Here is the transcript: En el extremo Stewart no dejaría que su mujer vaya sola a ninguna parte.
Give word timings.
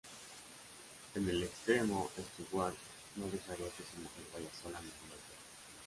En 1.13 1.29
el 1.29 1.43
extremo 1.43 2.09
Stewart 2.19 2.73
no 3.17 3.27
dejaría 3.27 3.67
que 3.67 3.83
su 3.83 4.01
mujer 4.01 4.25
vaya 4.33 4.49
sola 4.63 4.79
a 4.79 4.81
ninguna 4.81 5.09
parte. 5.11 5.37